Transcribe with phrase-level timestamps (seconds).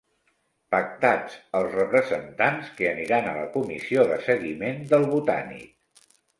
[0.75, 6.13] Pactats els representats que aniran a la comissió de seguiment del Botànic